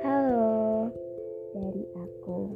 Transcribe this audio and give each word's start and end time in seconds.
Halo, 0.00 0.88
dari 1.52 1.84
aku. 1.92 2.48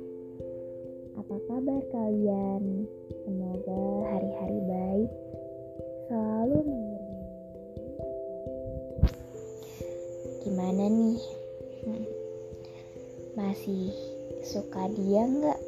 Apa 1.21 1.37
kabar 1.45 1.85
kalian? 1.93 2.89
Semoga 3.21 3.85
hari-hari 4.09 4.61
baik 4.65 5.13
selalu 6.09 6.57
mengiringi. 6.65 7.21
Gimana 10.49 10.85
nih? 10.89 11.21
Hmm. 11.85 12.07
Masih 13.37 13.93
suka 14.41 14.89
dia 14.97 15.29
nggak? 15.29 15.61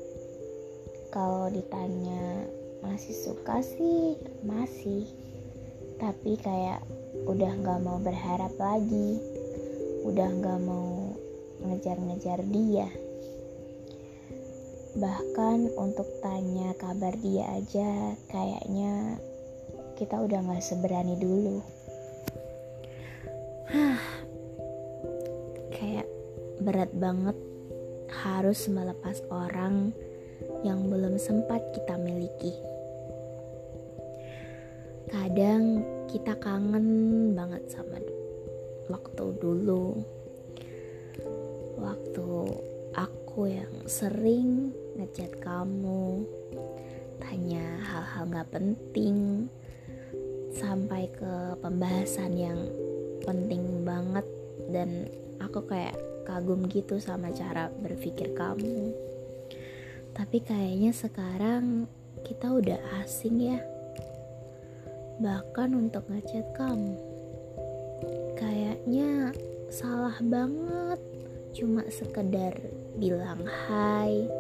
Kalau 1.13 1.53
ditanya 1.53 2.49
masih 2.81 3.13
suka 3.13 3.61
sih, 3.61 4.17
masih. 4.41 5.28
Tapi 5.99 6.33
kayak 6.39 6.81
udah 7.27 7.53
nggak 7.59 7.81
mau 7.83 7.99
berharap 7.99 8.55
lagi, 8.57 9.19
udah 10.07 10.29
nggak 10.31 10.61
mau 10.63 11.15
ngejar-ngejar 11.67 12.41
dia. 12.49 12.89
Bahkan 14.99 15.79
untuk 15.79 16.07
tanya 16.23 16.75
kabar 16.79 17.15
dia 17.19 17.47
aja, 17.55 18.15
kayaknya 18.31 19.19
kita 19.99 20.15
udah 20.23 20.39
gak 20.47 20.63
seberani 20.63 21.19
dulu. 21.19 21.59
Kayak 25.75 26.07
berat 26.63 26.91
banget 26.95 27.35
harus 28.11 28.67
melepas 28.71 29.23
orang 29.31 29.91
yang 30.63 30.87
belum 30.87 31.19
sempat 31.19 31.63
kita 31.75 31.99
miliki. 31.99 32.55
Kadang 35.11 35.83
kita 36.09 36.33
kangen 36.41 36.89
banget 37.37 37.69
sama 37.69 38.01
waktu 38.89 39.25
dulu. 39.37 40.01
Waktu 41.77 42.29
aku 42.97 43.53
yang 43.53 43.85
sering 43.85 44.73
ngechat 44.97 45.37
kamu 45.45 46.25
tanya 47.21 47.63
hal-hal 47.85 48.25
gak 48.33 48.49
penting 48.57 49.47
sampai 50.57 51.13
ke 51.13 51.61
pembahasan 51.61 52.33
yang 52.41 52.61
penting 53.29 53.85
banget. 53.85 54.25
Dan 54.73 55.13
aku 55.45 55.69
kayak 55.69 55.97
kagum 56.25 56.65
gitu 56.73 56.97
sama 56.97 57.29
cara 57.37 57.69
berpikir 57.85 58.33
kamu. 58.33 58.97
Tapi 60.17 60.41
kayaknya 60.41 60.91
sekarang 60.97 61.85
kita 62.25 62.49
udah 62.49 62.81
asing 63.05 63.55
ya 63.55 63.61
bahkan 65.19 65.75
untuk 65.75 66.07
ngechat 66.07 66.47
kamu. 66.55 66.95
Kayaknya 68.39 69.35
salah 69.69 70.15
banget. 70.23 71.01
Cuma 71.59 71.83
sekedar 71.91 72.55
bilang 72.95 73.43
hai 73.67 74.31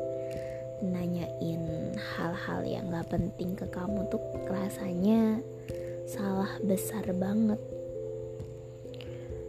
nanyain 0.79 1.91
hal-hal 1.99 2.62
yang 2.62 2.95
gak 2.95 3.11
penting 3.11 3.59
ke 3.59 3.67
kamu 3.75 4.06
tuh 4.06 4.23
rasanya 4.47 5.43
salah 6.06 6.55
besar 6.62 7.03
banget. 7.19 7.59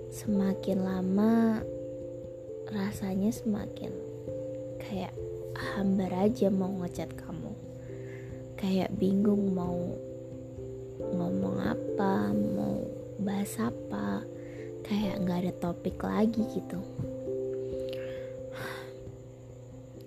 Semakin 0.09 0.80
lama 0.81 1.61
rasanya 2.73 3.30
semakin 3.30 3.94
kayak 4.81 5.13
hambar 5.77 6.09
aja 6.25 6.50
mau 6.50 6.73
ngechat 6.81 7.13
kamu. 7.13 7.53
Kayak 8.57 8.89
bingung 8.97 9.53
mau 9.53 10.08
ngomong 11.30 11.61
apa 11.61 12.33
mau 12.33 12.81
bahas 13.22 13.53
apa 13.61 14.25
kayak 14.81 15.22
nggak 15.22 15.45
ada 15.45 15.53
topik 15.61 16.02
lagi 16.02 16.41
gitu. 16.58 16.81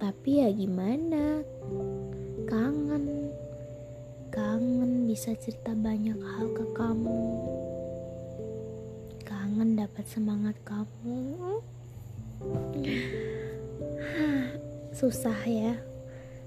Tapi 0.03 0.43
ya 0.43 0.51
gimana? 0.51 1.47
Kangen. 2.51 3.31
Kangen 4.35 5.07
bisa 5.07 5.31
cerita 5.39 5.79
banyak 5.79 6.19
hal 6.19 6.51
ke 6.59 6.67
kamu. 6.75 7.23
Kangen 9.23 9.79
dapat 9.79 10.03
semangat 10.11 10.59
kamu. 10.67 11.63
Susah 14.99 15.39
ya. 15.47 15.79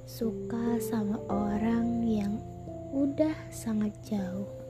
Suka 0.03 0.84
sama 0.84 1.16
orang 1.31 2.03
yang 2.03 2.36
udah 2.92 3.40
sangat 3.56 3.96
jauh 4.03 4.65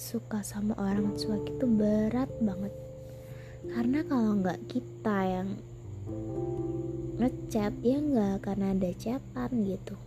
suka 0.00 0.40
sama 0.40 0.72
orang 0.80 1.12
tua 1.12 1.36
itu 1.44 1.68
berat 1.68 2.32
banget. 2.40 2.72
Karena 3.68 4.00
kalau 4.08 4.40
nggak 4.40 4.64
kita 4.72 5.18
yang 5.28 5.60
ngechat 7.20 7.76
ya 7.84 8.00
nggak 8.00 8.48
karena 8.48 8.72
ada 8.72 8.90
chatan 8.96 9.68
gitu. 9.68 10.00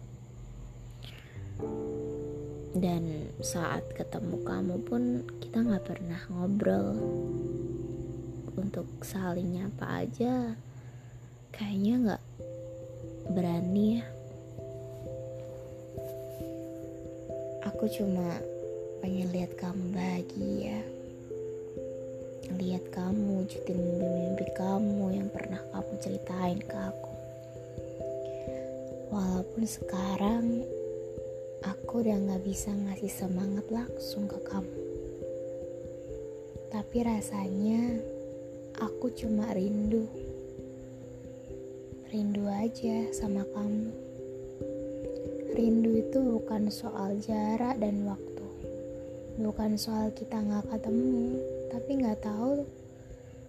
Dan 2.74 3.30
saat 3.46 3.86
ketemu 3.94 4.42
kamu 4.42 4.76
pun 4.81 5.30
kita 5.38 5.62
nggak 5.62 5.86
pernah 5.86 6.22
ngobrol. 6.34 6.98
Untuk 8.58 8.90
saling 9.06 9.62
nyapa 9.62 10.10
aja 10.10 10.58
kayaknya 11.54 11.94
nggak 12.02 12.24
berani 13.30 14.02
ya. 14.02 14.06
Aku 17.70 17.86
cuma 17.94 18.42
pengen 19.03 19.36
lihat 19.36 19.59
kamu 19.59 19.91
bahagia. 19.91 20.80
Lihat 22.56 22.88
kamu 22.96 23.44
wujudin 23.44 23.75
mimpi-mimpi 23.75 24.47
kamu 24.56 25.19
yang 25.19 25.28
pernah 25.28 25.59
kamu 25.75 25.91
ceritain 26.00 26.64
ke 26.64 26.72
aku. 26.72 27.12
Walaupun 29.12 29.68
sekarang 29.68 30.63
aku 31.68 32.00
udah 32.00 32.16
gak 32.16 32.47
bisa 32.47 32.72
ngasih 32.72 33.12
semangat 33.12 33.68
langsung 33.68 34.24
ke 34.31 34.40
kamu. 34.47 34.80
Tapi 36.72 36.97
rasanya 37.03 38.00
aku 38.80 39.12
cuma 39.19 39.52
rindu. 39.52 40.08
Rindu 42.08 42.47
aja 42.47 43.12
sama 43.12 43.44
kamu. 43.52 43.92
Rindu 45.59 45.92
itu 45.92 46.24
bukan 46.24 46.72
soal 46.72 47.19
jarak 47.19 47.84
dan 47.84 48.08
waktu 48.08 48.33
bukan 49.40 49.78
soal 49.82 50.14
kita 50.14 50.38
gak 50.38 50.70
ketemu 50.70 51.42
tapi 51.74 51.90
nggak 51.98 52.22
tahu 52.22 52.66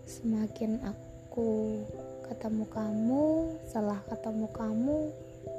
semakin 0.08 0.80
aku 0.80 1.80
ketemu 2.24 2.64
kamu 2.72 3.24
setelah 3.68 4.00
ketemu 4.08 4.46
kamu 4.56 4.96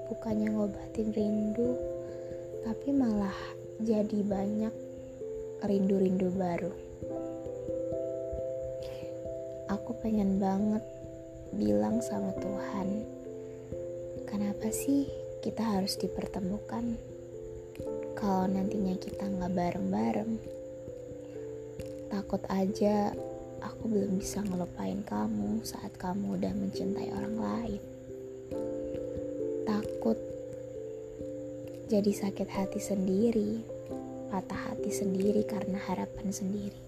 bukannya 0.09 0.47
ngobatin 0.50 1.09
rindu 1.14 1.78
tapi 2.66 2.90
malah 2.90 3.38
jadi 3.78 4.25
banyak 4.25 4.74
rindu-rindu 5.62 6.34
baru. 6.34 6.74
Aku 9.69 9.97
pengen 10.02 10.41
banget 10.41 10.81
bilang 11.53 12.02
sama 12.02 12.34
Tuhan 12.41 13.06
kenapa 14.25 14.68
sih 14.74 15.06
kita 15.46 15.62
harus 15.62 15.96
dipertemukan 16.02 16.97
kalau 18.16 18.48
nantinya 18.48 18.96
kita 18.98 19.28
nggak 19.28 19.53
bareng-bareng 19.53 20.56
Takut 22.16 22.40
aja 22.48 23.12
aku 23.59 23.92
belum 23.92 24.24
bisa 24.24 24.40
ngelupain 24.40 25.03
kamu 25.03 25.68
saat 25.68 25.92
kamu 26.00 26.40
udah 26.40 26.53
mencintai 26.56 27.12
orang 27.12 27.36
lain. 27.36 27.81
Takut 29.68 30.16
jadi 31.92 32.08
sakit 32.08 32.48
hati 32.48 32.80
sendiri, 32.80 33.59
patah 34.32 34.72
hati 34.72 34.96
sendiri 34.96 35.44
karena 35.44 35.76
harapan 35.92 36.32
sendiri. 36.32 36.80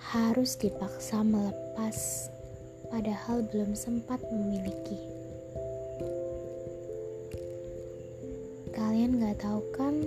Harus 0.00 0.56
dipaksa 0.56 1.20
melepas, 1.20 2.32
padahal 2.88 3.44
belum 3.52 3.76
sempat 3.76 4.24
memiliki. 4.32 5.11
Kalian 9.02 9.18
gak 9.18 9.42
tahu 9.42 9.58
kan 9.74 9.98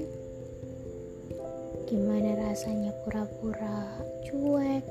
gimana 1.84 2.32
rasanya 2.48 2.96
pura-pura 3.04 4.00
cuek 4.24 4.88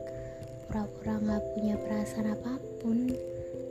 pura-pura 0.69 1.17
gak 1.25 1.41
punya 1.56 1.73
perasaan 1.81 2.37
apa 2.37 2.61
pun. 2.85 3.09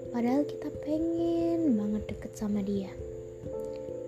Padahal 0.10 0.42
kita 0.50 0.74
pengen 0.82 1.78
banget 1.78 2.10
deket 2.10 2.34
sama 2.34 2.66
dia. 2.66 2.90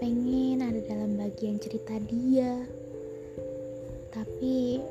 Pengen 0.01 0.65
ada 0.65 0.81
dalam 0.89 1.13
bagian 1.13 1.61
cerita 1.61 1.93
dia. 2.09 2.57
Tapi 4.09 4.81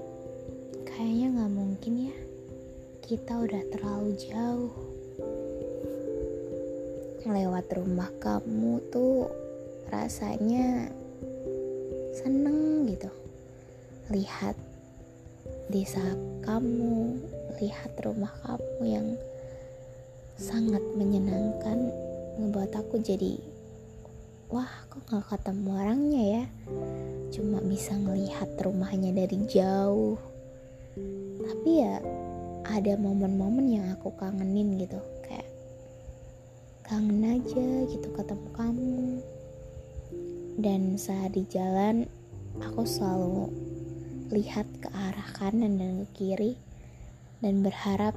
kayaknya 0.86 1.34
gak 1.34 1.50
mungkin 1.50 2.14
ya. 2.14 2.16
Kita 3.02 3.42
udah 3.42 3.62
terlalu 3.74 4.14
jauh. 4.22 4.74
Lewat 7.26 7.66
rumah 7.74 8.14
kamu 8.22 8.78
tuh 8.94 9.26
rasanya 9.90 10.94
seneng 12.14 12.86
gitu. 12.86 13.10
Lihat 14.14 14.54
di 15.66 15.82
saat 15.82 16.16
kamu 16.46 17.18
lihat 17.58 17.90
rumah 18.06 18.30
kamu 18.46 18.80
yang 18.86 19.08
sangat 20.38 20.82
menyenangkan 20.94 21.90
ngebuat 22.38 22.70
aku 22.74 22.98
jadi 23.02 23.38
wah 24.54 24.70
kok 24.86 25.02
gak 25.10 25.26
ketemu 25.34 25.68
orangnya 25.74 26.22
ya? 26.38 26.44
Cuma 27.34 27.58
bisa 27.66 27.98
ngelihat 27.98 28.54
rumahnya 28.62 29.10
dari 29.10 29.38
jauh. 29.50 30.14
Tapi 31.42 31.70
ya 31.82 31.98
ada 32.64 32.94
momen-momen 32.94 33.66
yang 33.66 33.86
aku 33.92 34.14
kangenin 34.14 34.78
gitu 34.78 35.02
kayak 35.26 35.48
kangen 36.86 37.40
aja 37.40 37.66
gitu 37.90 38.08
ketemu 38.14 38.48
kamu 38.54 38.94
dan 40.54 40.94
saat 40.94 41.34
di 41.34 41.42
jalan 41.50 42.06
aku 42.62 42.86
selalu 42.86 43.50
lihat 44.30 44.66
ke 44.78 44.88
arah 44.90 45.28
kanan 45.34 45.78
dan 45.78 45.92
ke 46.06 46.06
kiri 46.14 46.54
dan 47.42 47.60
berharap 47.60 48.14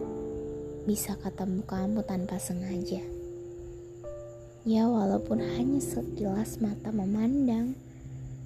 bisa 0.86 1.18
ketemu 1.20 1.66
kamu 1.68 2.00
tanpa 2.06 2.40
sengaja. 2.40 3.04
Ya 4.68 4.84
walaupun 4.88 5.40
hanya 5.40 5.80
sekilas 5.80 6.60
mata 6.60 6.92
memandang, 6.92 7.76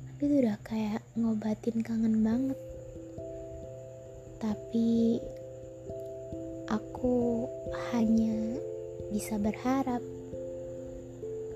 tapi 0.08 0.22
itu 0.30 0.36
udah 0.46 0.58
kayak 0.66 1.02
ngobatin 1.18 1.82
kangen 1.86 2.22
banget. 2.22 2.60
Tapi 4.42 5.22
aku 6.70 7.46
hanya 7.94 8.58
bisa 9.12 9.38
berharap 9.38 10.02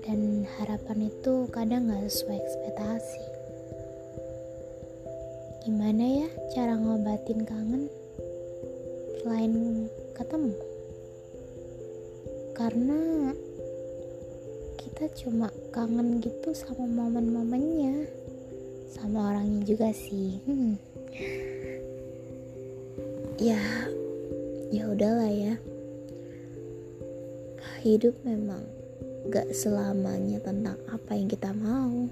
dan 0.06 0.46
harapan 0.56 1.10
itu 1.10 1.50
kadang 1.50 1.90
gak 1.90 2.06
sesuai 2.06 2.38
ekspektasi. 2.38 3.22
Gimana 5.66 6.04
ya 6.22 6.28
cara 6.54 6.78
ngobatin 6.78 7.42
kangen 7.42 7.90
selain 9.20 9.90
ketemu? 10.14 10.54
karena 12.56 13.36
kita 14.80 15.12
cuma 15.20 15.52
kangen 15.76 16.24
gitu 16.24 16.56
sama 16.56 16.88
momen-momennya 16.88 18.08
sama 18.88 19.28
orangnya 19.28 19.60
juga 19.68 19.92
sih 19.92 20.40
hmm. 20.48 20.74
ya 23.36 23.60
ya 24.72 24.88
udahlah 24.88 25.28
ya 25.28 25.60
hidup 27.84 28.16
memang 28.24 28.64
gak 29.28 29.50
selamanya 29.52 30.38
tentang 30.40 30.78
apa 30.90 31.12
yang 31.18 31.28
kita 31.28 31.50
mau 31.54 32.06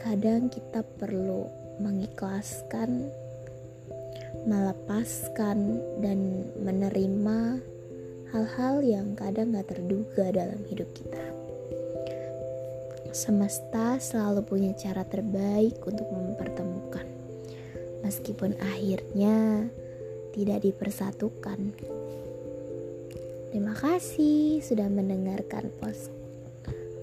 kadang 0.00 0.52
kita 0.52 0.84
perlu 1.00 1.48
mengikhlaskan 1.80 3.08
melepaskan 4.44 5.80
dan 6.04 6.50
menerima 6.60 7.62
hal-hal 8.34 8.82
yang 8.82 9.14
kadang 9.14 9.54
gak 9.54 9.70
terduga 9.70 10.34
dalam 10.34 10.60
hidup 10.68 10.90
kita. 10.92 11.22
Semesta 13.14 14.02
selalu 14.02 14.42
punya 14.42 14.72
cara 14.74 15.06
terbaik 15.06 15.78
untuk 15.86 16.10
mempertemukan, 16.10 17.06
meskipun 18.02 18.58
akhirnya 18.58 19.70
tidak 20.34 20.66
dipersatukan. 20.66 21.70
Terima 23.54 23.70
kasih 23.70 24.66
sudah 24.66 24.90
mendengarkan 24.90 25.70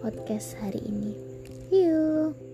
podcast 0.03 0.59
hari 0.59 0.83
ini. 0.83 1.15
Yuk. 1.71 2.50